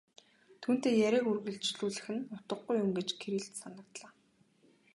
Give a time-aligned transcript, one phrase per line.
[0.61, 4.11] Түүнтэй яриаг үргэжлүүлэх нь утгагүй юм гэж Кириллд санагдлаа.